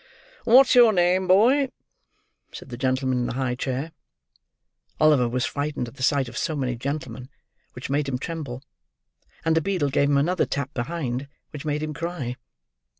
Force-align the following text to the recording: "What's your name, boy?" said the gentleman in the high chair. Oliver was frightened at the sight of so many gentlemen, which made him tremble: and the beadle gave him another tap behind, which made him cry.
"What's 0.45 0.73
your 0.73 0.93
name, 0.93 1.27
boy?" 1.27 1.69
said 2.51 2.69
the 2.69 2.75
gentleman 2.75 3.19
in 3.19 3.25
the 3.27 3.33
high 3.35 3.53
chair. 3.53 3.91
Oliver 4.99 5.29
was 5.29 5.45
frightened 5.45 5.87
at 5.87 5.93
the 5.93 6.01
sight 6.01 6.27
of 6.27 6.35
so 6.35 6.55
many 6.55 6.75
gentlemen, 6.75 7.29
which 7.73 7.91
made 7.91 8.09
him 8.09 8.17
tremble: 8.17 8.63
and 9.45 9.55
the 9.55 9.61
beadle 9.61 9.91
gave 9.91 10.09
him 10.09 10.17
another 10.17 10.47
tap 10.47 10.73
behind, 10.73 11.27
which 11.51 11.65
made 11.65 11.83
him 11.83 11.93
cry. 11.93 12.35